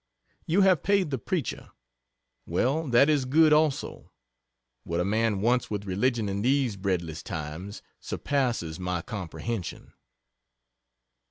You 0.47 0.61
have 0.61 0.81
paid 0.81 1.11
the 1.11 1.19
preacher! 1.19 1.69
Well, 2.47 2.87
that 2.87 3.07
is 3.07 3.23
good, 3.25 3.53
also. 3.53 4.11
What 4.83 4.99
a 4.99 5.05
man 5.05 5.41
wants 5.41 5.69
with 5.69 5.85
religion 5.85 6.27
in 6.27 6.41
these 6.41 6.75
breadless 6.75 7.21
times, 7.21 7.83
surpasses 7.99 8.79
my 8.79 9.03
comprehension. 9.03 9.93